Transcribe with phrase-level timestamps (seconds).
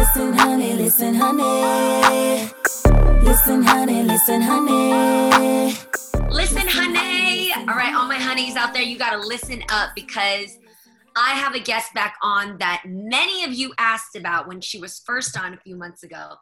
[0.00, 2.50] Listen, honey, listen, honey.
[3.22, 5.74] Listen, honey, listen, honey.
[6.30, 7.52] Listen, honey.
[7.52, 10.56] All right, all my honeys out there, you got to listen up because
[11.14, 15.02] I have a guest back on that many of you asked about when she was
[15.04, 16.32] first on a few months ago.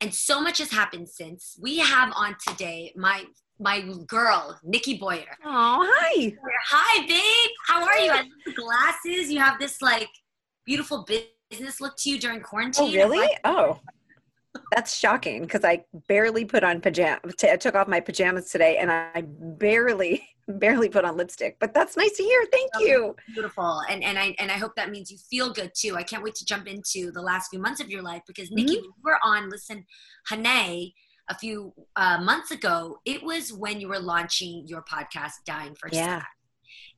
[0.00, 1.58] And so much has happened since.
[1.60, 3.24] We have on today my
[3.58, 5.36] my girl, Nikki Boyer.
[5.44, 6.36] Oh, hi.
[6.68, 7.50] Hi, babe.
[7.66, 8.12] How are you?
[8.12, 9.32] I love the glasses.
[9.32, 10.08] You have this like
[10.64, 11.26] beautiful business
[11.80, 12.88] look to you during quarantine.
[12.88, 13.28] Oh, really?
[13.44, 13.80] Oh,
[14.74, 17.34] that's shocking because I barely put on pajamas.
[17.42, 21.56] I took off my pajamas today and I barely, barely put on lipstick.
[21.60, 22.44] But that's nice to hear.
[22.50, 23.16] Thank you.
[23.32, 23.82] Beautiful.
[23.88, 25.96] And and I and I hope that means you feel good too.
[25.96, 28.76] I can't wait to jump into the last few months of your life because Nikki,
[28.76, 28.86] mm-hmm.
[28.86, 29.84] we were on Listen
[30.30, 30.92] Hunnay
[31.28, 32.98] a few uh, months ago.
[33.04, 36.18] It was when you were launching your podcast, Dying for yeah.
[36.18, 36.26] Sex.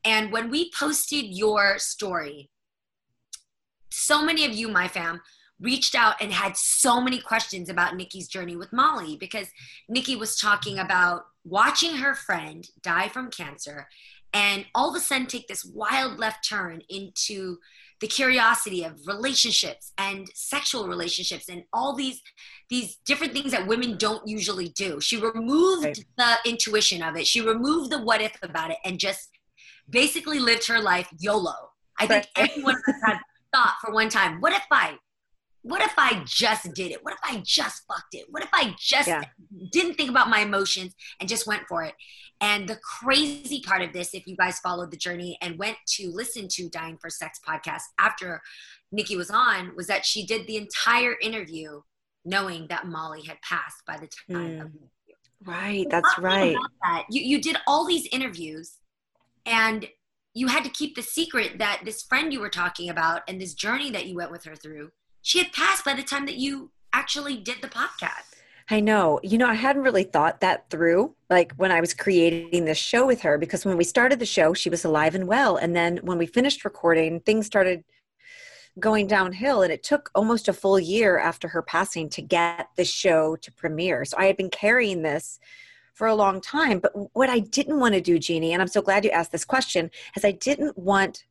[0.05, 2.51] And when we posted your story,
[3.95, 5.21] so many of you, my fam,
[5.61, 9.49] reached out and had so many questions about Nikki's journey with Molly because
[9.89, 13.87] Nikki was talking about watching her friend die from cancer
[14.33, 17.59] and all of a sudden take this wild left turn into
[18.01, 22.21] the curiosity of relationships and sexual relationships and all these
[22.69, 25.01] these different things that women don't usually do.
[25.01, 26.05] She removed right.
[26.17, 27.27] the intuition of it.
[27.27, 29.31] She removed the what if about it and just
[29.89, 31.55] basically lived her life YOLO.
[32.01, 33.19] I think everyone has had
[33.55, 34.99] thought for one time, what if I
[35.63, 37.03] what if I just did it?
[37.03, 38.27] What if I just fucked it?
[38.31, 39.23] What if I just yeah.
[39.73, 41.95] didn't think about my emotions and just went for it?
[42.43, 46.11] And the crazy part of this, if you guys followed the journey and went to
[46.11, 48.43] listen to Dying for Sex podcast after
[48.93, 51.81] Nikki was on, was that she did the entire interview
[52.27, 54.61] knowing that Molly had passed by the time mm.
[54.61, 54.89] of the interview.
[55.47, 56.57] Right, that's right.
[56.83, 57.05] That.
[57.11, 58.77] You, you did all these interviews
[59.47, 59.87] and
[60.35, 63.55] you had to keep the secret that this friend you were talking about and this
[63.55, 64.91] journey that you went with her through–
[65.25, 68.35] she had passed by the time that you actually did the podcast.
[68.69, 69.21] I know.
[69.23, 73.07] You know, I hadn't really thought that through, like when I was creating this show
[73.07, 75.57] with her, because when we started the show, she was alive and well.
[75.57, 77.85] And then when we finished recording, things started
[78.79, 79.63] going downhill.
[79.63, 83.51] And it took almost a full year after her passing to get the show to
[83.51, 84.05] premiere.
[84.05, 85.41] So I had been carrying this
[85.95, 86.81] for a long time.
[86.81, 89.45] But what I didn't want to do, Jeannie, and I'm so glad you asked this
[89.45, 91.25] question, is I didn't want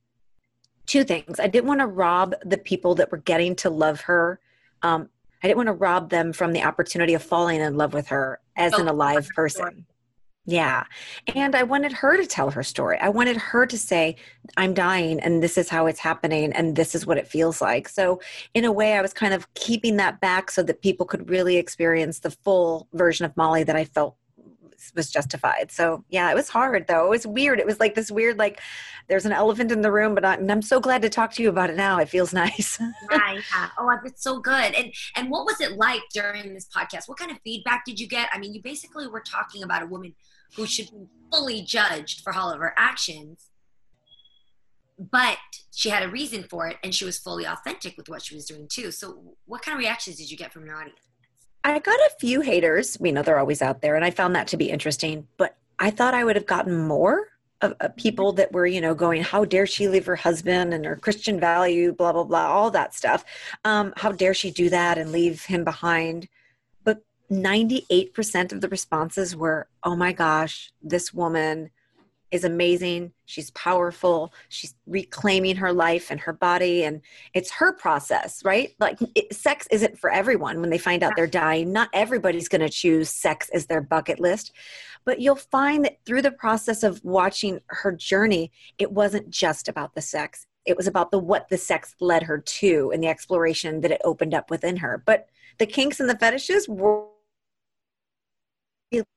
[0.86, 1.40] two things.
[1.40, 4.40] I didn't want to rob the people that were getting to love her.
[4.82, 5.10] Um,
[5.44, 8.40] I didn't want to rob them from the opportunity of falling in love with her
[8.56, 9.86] as an alive person.
[10.46, 10.84] Yeah.
[11.36, 12.98] And I wanted her to tell her story.
[13.00, 14.18] I wanted her to say,
[14.58, 17.88] I'm dying and this is how it's happening and this is what it feels like.
[17.88, 18.20] So,
[18.54, 21.56] in a way, I was kind of keeping that back so that people could really
[21.56, 24.18] experience the full version of Molly that I felt
[24.96, 25.72] was justified.
[25.72, 27.06] So yeah, it was hard though.
[27.06, 27.60] It was weird.
[27.60, 28.60] It was like this weird, like
[29.08, 31.50] there's an elephant in the room, but I, I'm so glad to talk to you
[31.50, 32.00] about it now.
[32.00, 32.80] It feels nice.
[32.80, 33.70] yeah, yeah.
[33.78, 34.74] Oh, it's so good.
[34.76, 37.08] And and what was it like during this podcast?
[37.08, 38.30] What kind of feedback did you get?
[38.34, 40.16] I mean, you basically were talking about a woman
[40.56, 43.50] who should be fully judged for all of her actions
[45.12, 45.38] but
[45.72, 48.46] she had a reason for it and she was fully authentic with what she was
[48.46, 51.00] doing too so what kind of reactions did you get from your audience
[51.64, 52.98] I got a few haters.
[53.00, 55.28] We know they're always out there, and I found that to be interesting.
[55.38, 57.30] But I thought I would have gotten more
[57.62, 60.86] of, of, people that were, you know, going, "How dare she leave her husband and
[60.86, 63.24] her Christian value, blah blah blah, all that stuff.
[63.64, 66.28] Um, how dare she do that and leave him behind?"
[66.84, 71.72] But ninety-eight percent of the responses were, "Oh my gosh, this woman."
[72.34, 73.14] Is amazing.
[73.26, 74.34] She's powerful.
[74.50, 77.02] She's reclaiming her life and her body, and
[77.36, 78.74] it's her process, right?
[78.80, 81.72] Like, it, sex isn't for everyone when they find out they're dying.
[81.72, 84.52] Not everybody's going to choose sex as their bucket list.
[85.06, 89.94] But you'll find that through the process of watching her journey, it wasn't just about
[89.94, 90.48] the sex.
[90.66, 94.02] It was about the what the sex led her to and the exploration that it
[94.04, 95.04] opened up within her.
[95.06, 95.28] But
[95.60, 97.06] the kinks and the fetishes were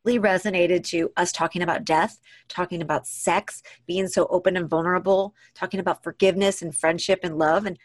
[0.05, 5.35] really resonated to us talking about death, talking about sex, being so open and vulnerable,
[5.55, 7.67] talking about forgiveness and friendship and love.
[7.67, 7.79] And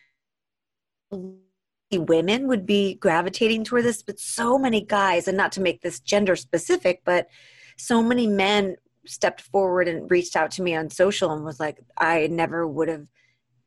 [1.91, 5.99] women would be gravitating toward this, but so many guys, and not to make this
[5.99, 7.27] gender specific, but
[7.77, 11.79] so many men stepped forward and reached out to me on social and was like,
[11.97, 13.07] I never would have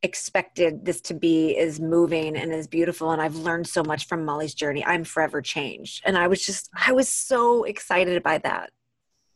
[0.05, 4.23] expected this to be as moving and as beautiful and I've learned so much from
[4.23, 4.85] Molly's journey.
[4.85, 6.03] I'm forever changed.
[6.05, 8.71] And I was just I was so excited by that.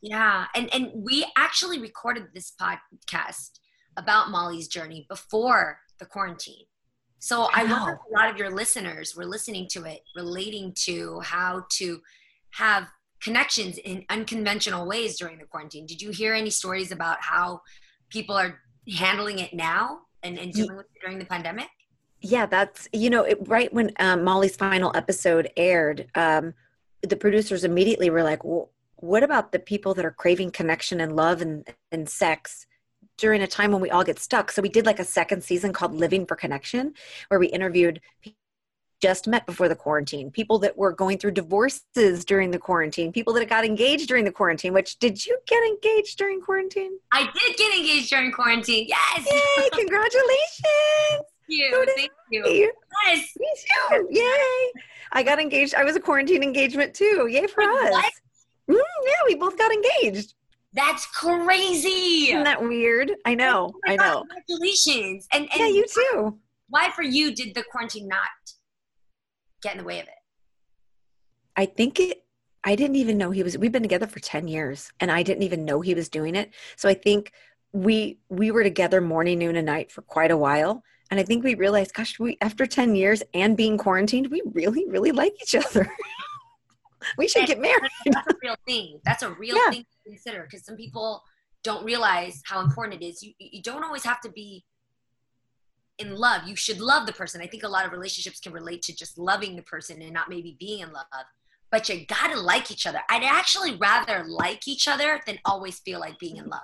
[0.01, 3.59] Yeah, and and we actually recorded this podcast
[3.97, 6.65] about Molly's journey before the quarantine.
[7.19, 11.19] So I, I wonder a lot of your listeners were listening to it relating to
[11.19, 11.99] how to
[12.51, 12.87] have
[13.21, 15.85] connections in unconventional ways during the quarantine.
[15.85, 17.61] Did you hear any stories about how
[18.09, 18.59] people are
[18.97, 19.99] handling it now?
[20.23, 21.69] And, and dealing with during the pandemic?
[22.21, 26.53] yeah, that's you know, it, right when um, Molly's final episode aired, um,
[27.01, 31.15] the producers immediately were like, well, "What about the people that are craving connection and
[31.15, 32.65] love and and sex?"
[33.17, 34.49] during a time when we all get stuck.
[34.49, 36.93] So we did like a second season called Living for Connection,
[37.27, 37.99] where we interviewed
[39.01, 43.33] just met before the quarantine, people that were going through divorces during the quarantine, people
[43.33, 44.73] that got engaged during the quarantine.
[44.73, 46.99] Which did you get engaged during quarantine?
[47.11, 48.87] I did get engaged during quarantine.
[48.87, 49.25] Yes.
[49.31, 49.69] Yay!
[49.73, 50.63] Congratulations.
[50.63, 51.85] Thank you.
[51.95, 52.45] Thank you.
[52.47, 52.71] you.
[53.07, 53.27] Yes.
[53.39, 53.47] Me
[53.89, 54.07] too.
[54.11, 54.81] Yay!
[55.13, 55.75] I got engaged.
[55.75, 57.27] I was a quarantine engagement too.
[57.29, 57.91] Yay for us.
[57.91, 58.13] what?
[58.69, 58.75] Mm,
[59.05, 60.35] yeah, we both got engaged.
[60.73, 62.29] That's crazy.
[62.29, 63.13] Isn't that weird?
[63.25, 63.71] I know.
[63.73, 64.23] Oh I know.
[64.29, 65.27] Congratulations.
[65.33, 66.37] And, and Yeah, you too.
[66.69, 68.27] why for you did the quarantine not
[69.61, 70.13] get in the way of it?
[71.55, 72.23] I think it.
[72.63, 73.57] I didn't even know he was.
[73.57, 76.51] We've been together for ten years, and I didn't even know he was doing it.
[76.75, 77.31] So I think
[77.71, 80.83] we we were together morning, noon, and night for quite a while.
[81.11, 84.85] And I think we realized, gosh, we after ten years and being quarantined, we really,
[84.87, 85.91] really like each other.
[87.17, 87.89] we should get married.
[88.05, 88.99] That's a real thing.
[89.05, 89.71] That's a real Yeah.
[89.71, 91.23] thing to consider because some people
[91.63, 93.23] don't realize how important it is.
[93.23, 94.65] You you don't always have to be
[95.99, 96.47] in love.
[96.47, 97.41] You should love the person.
[97.41, 100.29] I think a lot of relationships can relate to just loving the person and not
[100.29, 101.05] maybe being in love.
[101.71, 102.99] But you gotta like each other.
[103.09, 106.61] I'd actually rather like each other than always feel like being in love.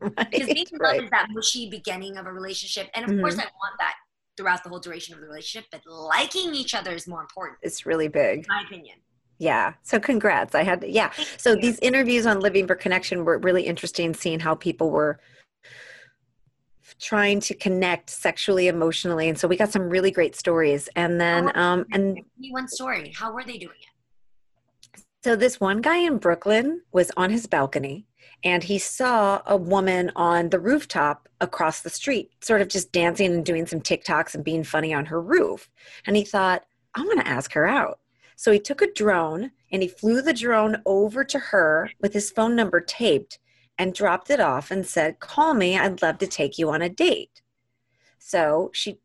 [0.30, 2.88] Because being Right, in love is that mushy beginning of a relationship.
[2.94, 3.20] And of Mhm.
[3.20, 3.94] course I want that
[4.36, 7.84] throughout the whole duration of the relationship, but liking each other is more important, It's
[7.86, 8.40] really big.
[8.40, 8.98] in my opinion.
[9.38, 9.74] Yeah.
[9.82, 10.54] So congrats.
[10.56, 11.12] I had yeah.
[11.36, 11.60] So you.
[11.60, 15.20] these interviews on Living for Connection were really interesting seeing how people were
[17.00, 19.28] trying to connect sexually, emotionally.
[19.28, 20.88] And so we got some really great stories.
[20.96, 22.18] And then um and
[22.50, 23.12] one story.
[23.16, 23.88] How were they doing it?
[25.24, 28.06] so this one guy in Brooklyn was on his balcony
[28.44, 33.34] and he saw a woman on the rooftop across the street, sort of just dancing
[33.34, 35.68] and doing some TikToks and being funny on her roof.
[36.06, 36.64] And he thought,
[36.94, 37.98] I want to ask her out.
[38.36, 42.30] So he took a drone and he flew the drone over to her with his
[42.30, 43.38] phone number taped
[43.78, 45.78] and dropped it off and said, Call me.
[45.78, 47.42] I'd love to take you on a date.
[48.18, 48.98] So she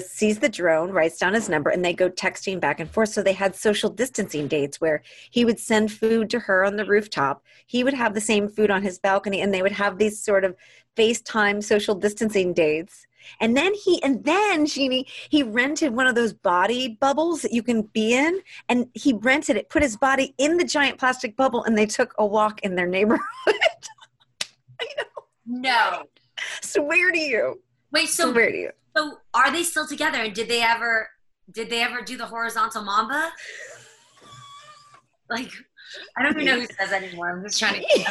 [0.00, 3.10] sees the drone, writes down his number, and they go texting back and forth.
[3.10, 6.84] So they had social distancing dates where he would send food to her on the
[6.84, 7.42] rooftop.
[7.66, 10.44] He would have the same food on his balcony, and they would have these sort
[10.44, 10.56] of
[10.96, 13.06] FaceTime social distancing dates.
[13.38, 17.62] And then he, and then Jeannie, he rented one of those body bubbles that you
[17.62, 21.62] can be in, and he rented it, put his body in the giant plastic bubble,
[21.64, 23.20] and they took a walk in their neighborhood.
[25.50, 26.04] No.
[26.62, 27.60] Swear to you.
[27.92, 28.70] Wait, so Swear to you.
[28.96, 30.18] so are they still together?
[30.18, 31.08] And did they ever
[31.50, 33.30] did they ever do the horizontal mamba?
[35.28, 35.50] Like,
[36.16, 37.30] I don't even know who says anymore.
[37.30, 38.04] I'm just trying to.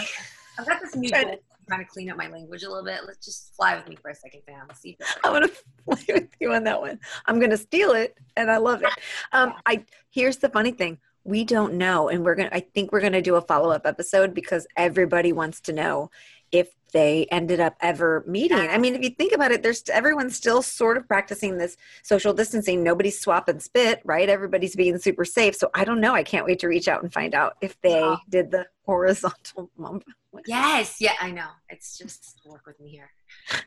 [0.58, 3.02] I've got this new Trying to- trying to clean up my language a little bit.
[3.06, 4.68] Let's just fly with me for a second, Sam.
[4.74, 5.50] See I'm gonna
[5.90, 7.00] play with you on that one.
[7.26, 8.90] I'm gonna steal it, and I love it.
[9.34, 12.50] Um, I here's the funny thing: we don't know, and we're gonna.
[12.52, 16.10] I think we're gonna do a follow up episode because everybody wants to know
[16.52, 18.58] if they ended up ever meeting.
[18.58, 22.34] I mean, if you think about it, there's everyone's still sort of practicing this social
[22.34, 22.84] distancing.
[22.84, 24.28] Nobody's swapping spit, right?
[24.30, 25.56] Everybody's being super safe.
[25.56, 26.14] So I don't know.
[26.14, 28.18] I can't wait to reach out and find out if they Yeah.
[28.30, 30.04] did the horizontal mump.
[30.46, 31.48] Yes, yeah, I know.
[31.70, 33.10] It's just work with me here.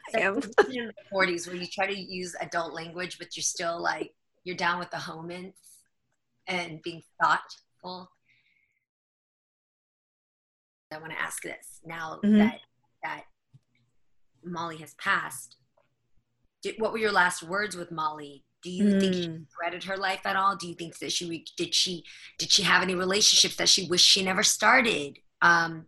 [0.08, 0.36] It's I am.
[0.36, 4.12] in the 40s where you try to use adult language, but you're still like
[4.44, 5.54] you're down with the homins
[6.46, 8.10] and being thoughtful.
[10.92, 12.38] I want to ask this now Mhm.
[12.38, 12.60] that
[13.02, 13.24] that
[14.44, 15.56] Molly has passed.
[16.62, 18.44] Did, what were your last words with Molly?
[18.62, 19.46] Do you think she Mm.
[19.50, 20.56] regretted her life at all?
[20.56, 22.04] Do you think that she re- did she
[22.38, 25.18] did she have any relationships that she wished she never started?
[25.40, 25.86] Um,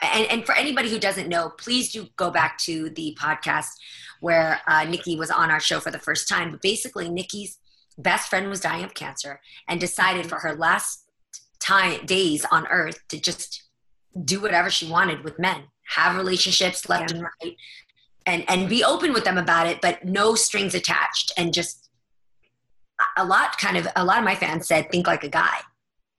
[0.00, 3.70] and, and for anybody who doesn't know, please do go back to the podcast
[4.20, 6.52] where uh, Nikki was on our show for the first time.
[6.52, 7.58] But basically, Nikki's
[7.98, 11.04] best friend was dying of cancer and decided for her last
[11.58, 13.64] time days on Earth to just
[14.24, 15.64] do whatever she wanted with men,
[15.94, 17.16] have relationships left Yeah.
[17.18, 17.56] and right,
[18.26, 21.88] and and be open with them about it, but no strings attached, and just
[23.16, 25.58] a lot kind of a lot of my fans said think like a guy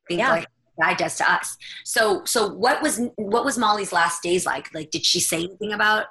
[0.07, 0.31] think Yeah.
[0.31, 4.45] like a guy does to us so so what was what was molly's last days
[4.45, 6.07] like like did she say anything about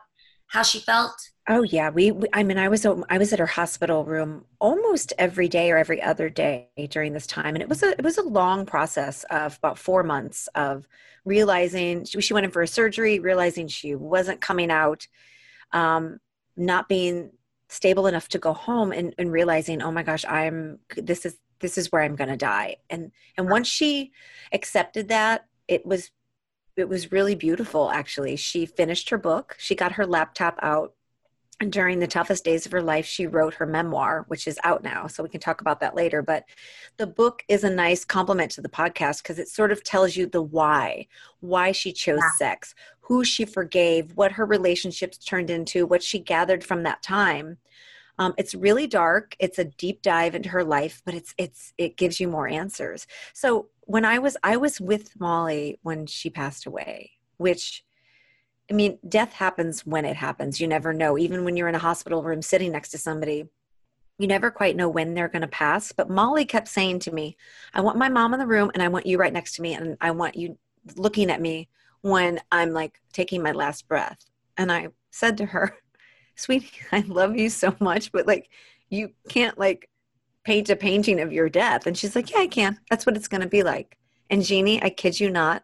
[0.46, 1.14] how she felt
[1.48, 2.28] Oh yeah, we, we.
[2.32, 6.00] I mean, I was I was at her hospital room almost every day or every
[6.00, 9.58] other day during this time, and it was a it was a long process of
[9.58, 10.86] about four months of
[11.24, 15.08] realizing she, she went in for a surgery, realizing she wasn't coming out,
[15.72, 16.20] um,
[16.56, 17.32] not being
[17.68, 21.76] stable enough to go home, and, and realizing, oh my gosh, I'm this is this
[21.76, 24.12] is where I'm going to die, and and once she
[24.52, 26.12] accepted that, it was
[26.76, 30.94] it was really beautiful actually she finished her book she got her laptop out
[31.70, 35.06] during the toughest days of her life, she wrote her memoir, which is out now.
[35.06, 36.22] So we can talk about that later.
[36.22, 36.44] But
[36.96, 40.26] the book is a nice complement to the podcast because it sort of tells you
[40.26, 41.06] the why,
[41.40, 42.30] why she chose yeah.
[42.38, 47.58] sex, who she forgave, what her relationships turned into, what she gathered from that time.
[48.18, 49.34] Um, it's really dark.
[49.38, 53.06] It's a deep dive into her life, but it's it's it gives you more answers.
[53.32, 57.84] So when I was I was with Molly when she passed away, which
[58.72, 60.58] I mean, death happens when it happens.
[60.58, 61.18] You never know.
[61.18, 63.44] Even when you're in a hospital room sitting next to somebody,
[64.18, 65.92] you never quite know when they're going to pass.
[65.92, 67.36] But Molly kept saying to me,
[67.74, 69.74] I want my mom in the room and I want you right next to me
[69.74, 70.56] and I want you
[70.96, 71.68] looking at me
[72.00, 74.24] when I'm like taking my last breath.
[74.56, 75.76] And I said to her,
[76.34, 78.48] Sweetie, I love you so much, but like
[78.88, 79.90] you can't like
[80.44, 81.86] paint a painting of your death.
[81.86, 82.78] And she's like, Yeah, I can.
[82.88, 83.98] That's what it's going to be like.
[84.30, 85.62] And Jeannie, I kid you not,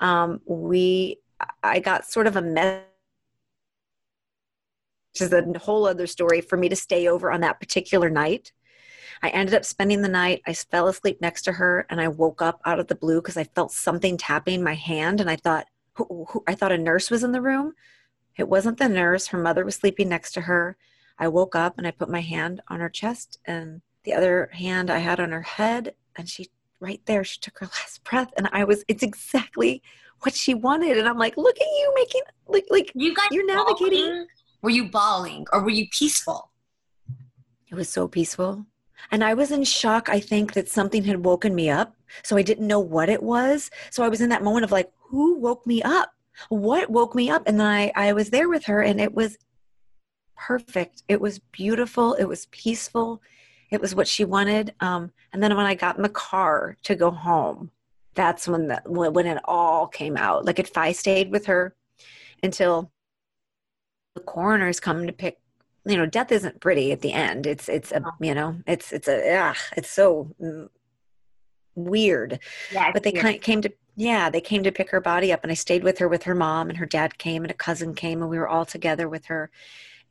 [0.00, 1.20] um, we
[1.62, 2.84] I got sort of a mess
[5.14, 8.52] which is a whole other story for me to stay over on that particular night.
[9.22, 10.42] I ended up spending the night.
[10.44, 13.36] I fell asleep next to her and I woke up out of the blue because
[13.36, 17.12] I felt something tapping my hand and I thought who, who, I thought a nurse
[17.12, 17.74] was in the room.
[18.36, 19.28] It wasn't the nurse.
[19.28, 20.76] Her mother was sleeping next to her.
[21.16, 24.90] I woke up and I put my hand on her chest and the other hand
[24.90, 28.48] I had on her head and she right there she took her last breath and
[28.52, 29.80] I was it's exactly
[30.24, 30.98] what she wanted.
[30.98, 34.04] And I'm like, look at you making like like you guys you're navigating.
[34.04, 34.26] Bawling?
[34.62, 36.50] Were you bawling or were you peaceful?
[37.70, 38.66] It was so peaceful.
[39.10, 41.94] And I was in shock, I think, that something had woken me up.
[42.22, 43.70] So I didn't know what it was.
[43.90, 46.12] So I was in that moment of like, who woke me up?
[46.48, 47.42] What woke me up?
[47.46, 49.36] And then I, I was there with her and it was
[50.36, 51.02] perfect.
[51.08, 52.14] It was beautiful.
[52.14, 53.20] It was peaceful.
[53.70, 54.74] It was what she wanted.
[54.80, 57.70] Um, and then when I got in the car to go home,
[58.14, 60.44] that's when the when it all came out.
[60.44, 61.74] Like if I stayed with her
[62.42, 62.92] until
[64.14, 65.38] the coroner's come to pick
[65.86, 67.46] you know death isn't pretty at the end.
[67.46, 68.10] It's it's a uh-huh.
[68.20, 70.34] you know it's it's a yeah it's so
[71.74, 72.38] weird.
[72.72, 75.52] Yeah but they kind came to yeah they came to pick her body up and
[75.52, 78.20] i stayed with her with her mom and her dad came and a cousin came
[78.20, 79.50] and we were all together with her.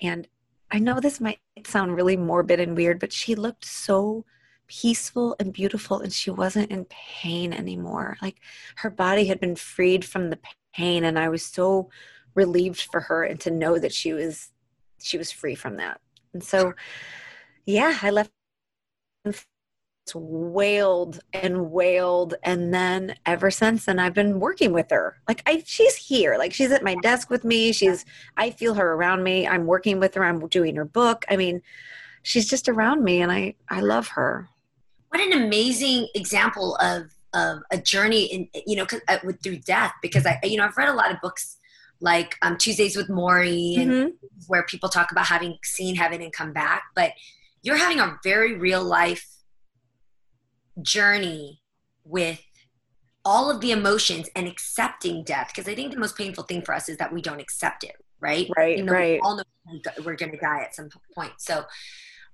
[0.02, 0.28] And
[0.72, 4.26] i know this might sound really morbid and weird but she looked so
[4.68, 8.18] peaceful and beautiful and she wasn't in pain anymore.
[8.22, 8.38] Like
[8.78, 10.40] her body had been freed from the
[10.74, 11.90] pain and i was so
[12.36, 14.52] relieved for her and to know that she was
[15.00, 16.02] she was free from that.
[16.34, 16.74] And so
[17.66, 18.32] yeah i left
[20.16, 25.18] wailed and wailed and then ever since then i've been working with her.
[25.28, 26.38] Like i she's here.
[26.38, 27.72] Like she's at my desk with me.
[27.72, 28.06] She's
[28.38, 29.48] i feel her around me.
[29.48, 30.26] I'm working with her.
[30.26, 31.26] I'm doing her book.
[31.30, 31.62] I mean
[32.24, 34.50] she's just around me and i i love her
[35.14, 39.94] what an amazing example of of a journey in you know uh, with through death
[40.02, 41.58] because I you know I've read a lot of books
[42.00, 44.10] like um, Tuesdays with Morrie and mm-hmm.
[44.48, 47.14] where people talk about having seen heaven and come back, but
[47.62, 49.26] you're having a very real life
[50.82, 51.62] journey
[52.04, 52.42] with
[53.24, 56.74] all of the emotions and accepting death because I think the most painful thing for
[56.74, 58.50] us is that we don't accept it, right?
[58.58, 59.14] Right, right.
[59.14, 59.44] We all know
[60.04, 61.34] we're going to die at some point.
[61.38, 61.64] So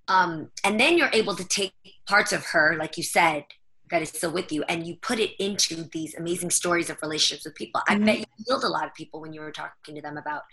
[0.10, 1.74] um, and then you're able to take
[2.08, 3.46] parts of her, like you said,
[3.92, 7.46] that is still with you, and you put it into these amazing stories of relationships
[7.46, 7.82] with people.
[7.88, 8.04] Mm-hmm.
[8.04, 10.44] I bet you healed a lot of people when you were talking to them about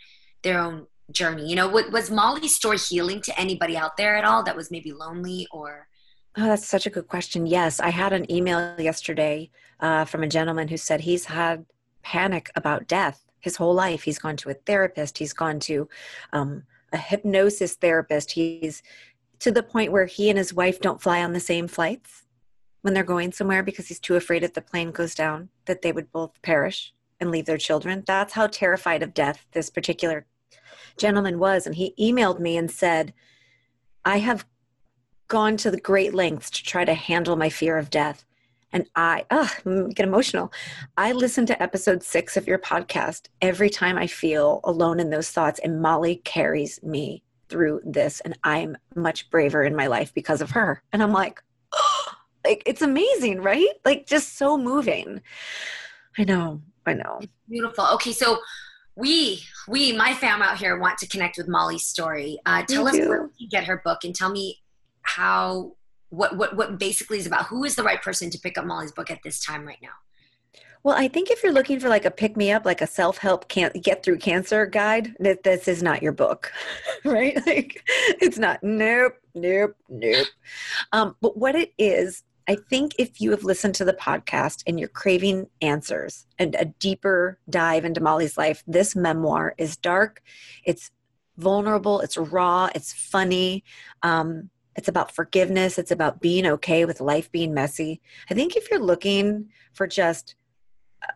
[0.42, 1.48] their own journey.
[1.48, 4.92] You know, was Molly's story healing to anybody out there at all that was maybe
[4.92, 5.88] lonely or?
[6.38, 7.46] Oh, that's such a good question.
[7.46, 11.64] Yes, I had an email yesterday uh, from a gentleman who said he's had
[12.02, 14.02] panic about death his whole life.
[14.02, 15.18] He's gone to a therapist.
[15.18, 15.88] He's gone to
[16.32, 18.32] um, a hypnosis therapist.
[18.32, 18.82] He's
[19.40, 22.24] to the point where he and his wife don't fly on the same flights
[22.82, 25.92] when they're going somewhere because he's too afraid if the plane goes down that they
[25.92, 28.04] would both perish and leave their children.
[28.06, 30.26] That's how terrified of death this particular
[30.96, 31.66] gentleman was.
[31.66, 33.12] And he emailed me and said,
[34.04, 34.46] I have
[35.28, 38.24] gone to the great lengths to try to handle my fear of death.
[38.72, 40.52] And I ah, ugh, get emotional.
[40.96, 45.30] I listen to episode six of your podcast every time I feel alone in those
[45.30, 50.40] thoughts, and Molly carries me through this and I'm much braver in my life because
[50.40, 50.82] of her.
[50.92, 52.12] And I'm like, oh,
[52.44, 53.68] like it's amazing, right?
[53.84, 55.20] Like just so moving.
[56.18, 56.60] I know.
[56.86, 57.18] I know.
[57.20, 57.86] It's beautiful.
[57.94, 58.38] Okay, so
[58.94, 62.38] we we my fam out here want to connect with Molly's story.
[62.46, 64.60] Uh, tell us where we get her book and tell me
[65.02, 65.76] how
[66.10, 68.92] what what what basically is about who is the right person to pick up Molly's
[68.92, 69.90] book at this time right now.
[70.86, 73.18] Well, I think if you're looking for like a pick me up, like a self
[73.18, 76.52] help can't get through cancer guide, that this is not your book,
[77.04, 77.36] right?
[77.44, 77.82] Like
[78.20, 78.62] it's not.
[78.62, 80.28] Nope, nope, nope.
[80.92, 84.78] Um, but what it is, I think if you have listened to the podcast and
[84.78, 90.22] you're craving answers and a deeper dive into Molly's life, this memoir is dark.
[90.62, 90.92] It's
[91.36, 93.64] vulnerable, it's raw, it's funny.
[94.04, 95.78] Um, it's about forgiveness.
[95.78, 98.00] It's about being okay with life being messy.
[98.30, 100.36] I think if you're looking for just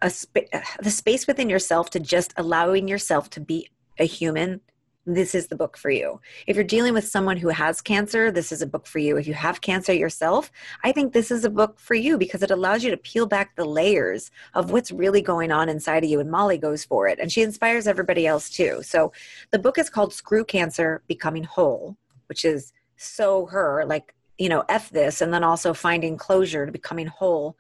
[0.03, 3.69] a sp- the space within yourself to just allowing yourself to be
[3.99, 4.61] a human,
[5.07, 6.21] this is the book for you.
[6.47, 9.17] If you're dealing with someone who has cancer, this is a book for you.
[9.17, 10.53] If you have cancer yourself,
[10.85, 13.57] I think this is a book for you because it allows you to peel back
[13.57, 16.21] the layers of what's really going on inside of you.
[16.21, 18.81] And Molly goes for it, and she inspires everybody else too.
[18.83, 19.13] So
[19.51, 24.63] the book is called Screw Cancer Becoming Whole, which is so her like you know
[24.69, 27.57] f this and then also finding closure to becoming whole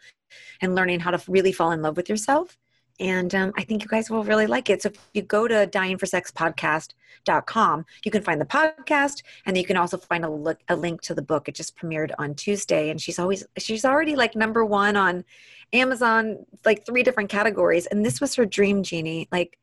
[0.60, 2.56] and learning how to really fall in love with yourself.
[2.99, 4.82] And um, i think you guys will really like it.
[4.82, 9.96] So if you go to dyingforsexpodcast.com you can find the podcast and you can also
[9.96, 11.49] find a, look, a link to the book.
[11.49, 15.25] It just premiered on tuesday and she's always she's already like number one on
[15.72, 17.87] amazon like three different categories.
[17.87, 19.28] And this was her dream jeannie.
[19.32, 19.58] Like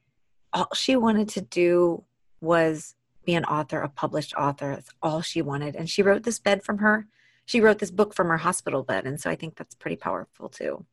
[0.53, 2.03] all she wanted to do
[2.41, 2.95] was
[3.25, 4.75] be an author, a published author.
[4.75, 5.75] That's all she wanted.
[5.75, 7.07] And she wrote this bed from her,
[7.47, 9.07] she wrote this book from her hospital bed.
[9.07, 10.85] And so I think that's pretty powerful too.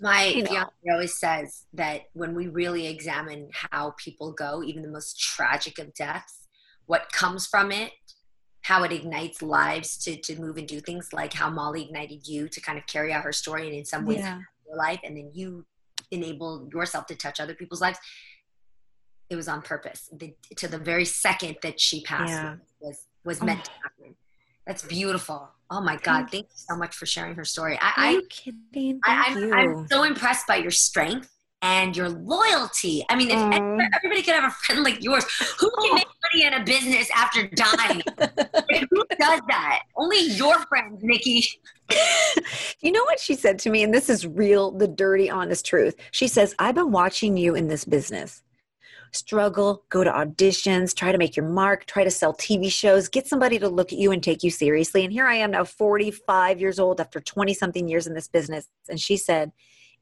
[0.00, 0.66] My you know.
[0.90, 5.94] always says that when we really examine how people go, even the most tragic of
[5.94, 6.46] deaths,
[6.86, 7.92] what comes from it,
[8.62, 12.48] how it ignites lives to, to move and do things like how Molly ignited you
[12.48, 14.40] to kind of carry out her story and in some ways yeah.
[14.66, 15.64] your life, and then you
[16.10, 17.98] enable yourself to touch other people's lives
[19.30, 20.10] it was on purpose.
[20.12, 22.56] The, to the very second that she passed yeah.
[22.80, 23.46] was was oh.
[23.46, 24.14] meant to happen.
[24.66, 25.48] That's beautiful.
[25.70, 26.30] Oh my God!
[26.30, 27.78] Thank you so much for sharing her story.
[27.80, 29.00] I, Are you kidding?
[29.00, 31.30] Thank I, am I'm so impressed by your strength
[31.62, 33.04] and your loyalty.
[33.08, 35.24] I mean, if everybody could have a friend like yours,
[35.58, 35.94] who can oh.
[35.94, 38.02] make money in a business after dying?
[38.18, 39.82] like, who does that?
[39.96, 41.46] Only your friends, Nikki.
[42.80, 45.94] you know what she said to me, and this is real, the dirty, honest truth.
[46.10, 48.42] She says, "I've been watching you in this business."
[49.12, 53.26] Struggle, go to auditions, try to make your mark, try to sell TV shows, get
[53.26, 55.04] somebody to look at you and take you seriously.
[55.04, 58.68] And here I am now, 45 years old after 20 something years in this business.
[58.88, 59.52] And she said,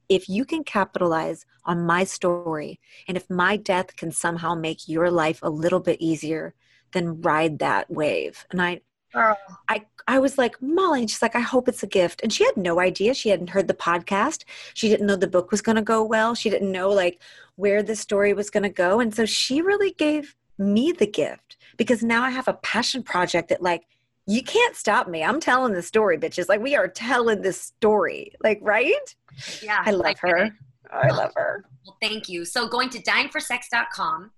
[0.08, 5.10] if you can capitalize on my story and if my death can somehow make your
[5.10, 6.54] life a little bit easier,
[6.92, 8.44] then ride that wave.
[8.50, 8.80] And I,
[9.14, 9.34] Oh.
[9.68, 12.20] I I was like, Molly, and she's like, I hope it's a gift.
[12.22, 13.14] And she had no idea.
[13.14, 14.44] She hadn't heard the podcast.
[14.74, 16.34] She didn't know the book was gonna go well.
[16.34, 17.20] She didn't know like
[17.56, 19.00] where the story was gonna go.
[19.00, 23.48] And so she really gave me the gift because now I have a passion project
[23.48, 23.84] that like
[24.26, 25.24] you can't stop me.
[25.24, 26.48] I'm telling the story, bitches.
[26.48, 28.32] Like we are telling this story.
[28.42, 29.16] Like, right?
[29.62, 29.82] Yeah.
[29.84, 30.50] I love I her.
[30.92, 31.64] I love her.
[31.84, 32.44] Well, thank you.
[32.44, 34.30] So going to dyingforsex.com.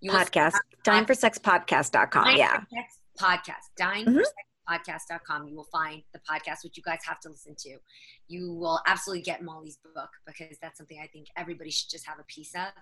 [0.00, 0.54] You podcast.
[0.84, 2.36] Dyingforsexpodcast.com.
[2.36, 2.60] Yeah
[3.18, 4.74] podcast, dying mm-hmm.
[4.74, 5.48] podcast.com.
[5.48, 7.78] You will find the podcast, which you guys have to listen to.
[8.28, 12.18] You will absolutely get Molly's book because that's something I think everybody should just have
[12.18, 12.72] a piece of.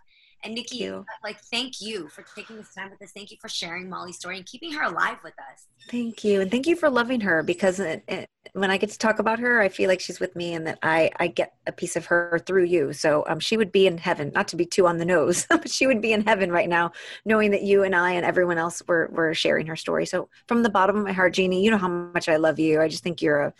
[0.44, 1.04] And Nikki, you.
[1.24, 3.12] like, thank you for taking this time with us.
[3.12, 5.66] Thank you for sharing Molly's story and keeping her alive with us.
[5.90, 6.40] Thank you.
[6.40, 9.38] And thank you for loving her because it, it, when I get to talk about
[9.38, 12.06] her, I feel like she's with me and that I, I get a piece of
[12.06, 12.92] her through you.
[12.92, 15.70] So um, she would be in heaven, not to be too on the nose, but
[15.70, 16.92] she would be in heaven right now,
[17.24, 20.06] knowing that you and I and everyone else were, were sharing her story.
[20.06, 22.80] So from the bottom of my heart, Jeannie, you know how much I love you.
[22.80, 23.54] I just think you're a,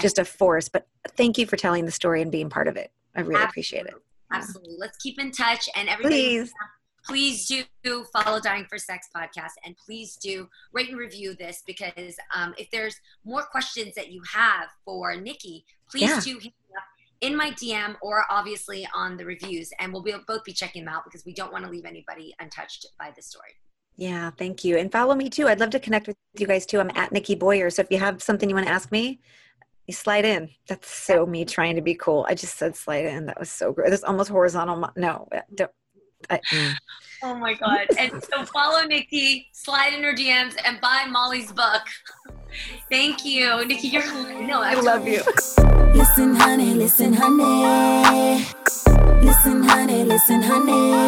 [0.00, 0.86] just a force, but
[1.18, 2.90] thank you for telling the story and being part of it.
[3.14, 3.48] I really Absolutely.
[3.50, 3.94] appreciate it.
[4.32, 4.76] Absolutely.
[4.78, 6.38] Let's keep in touch and everybody.
[6.38, 6.52] Please
[7.08, 7.46] please
[7.82, 12.54] do follow Dying for Sex podcast and please do rate and review this because um,
[12.58, 16.20] if there's more questions that you have for Nikki, please yeah.
[16.20, 16.84] do hit me up
[17.22, 20.94] in my DM or obviously on the reviews, and we'll be, both be checking them
[20.94, 23.56] out because we don't want to leave anybody untouched by the story.
[23.96, 24.76] Yeah, thank you.
[24.76, 25.48] And follow me too.
[25.48, 26.78] I'd love to connect with you guys too.
[26.78, 27.70] I'm at Nikki Boyer.
[27.70, 29.18] So if you have something you want to ask me,
[29.88, 30.50] you slide in.
[30.68, 32.26] That's so me trying to be cool.
[32.28, 33.26] I just said slide in.
[33.26, 33.90] That was so great.
[33.90, 34.90] That's almost horizontal.
[34.96, 35.70] No, don't.
[36.28, 36.74] I, mm.
[37.22, 37.86] Oh my God.
[37.98, 41.82] And so follow Nikki, slide in her DMs, and buy Molly's book.
[42.90, 43.64] Thank you.
[43.64, 44.04] Nikki, you're
[44.46, 45.22] no, I love you.
[45.94, 48.44] Listen, honey, listen, honey.
[49.22, 51.07] Listen, honey, listen, honey.